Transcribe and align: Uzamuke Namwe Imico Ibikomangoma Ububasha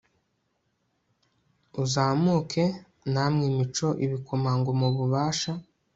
Uzamuke 1.83 2.63
Namwe 3.13 3.43
Imico 3.51 3.87
Ibikomangoma 4.05 4.83
Ububasha 4.91 5.51